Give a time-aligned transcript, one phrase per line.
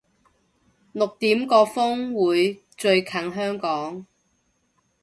[0.93, 4.07] 六點個風會最近香港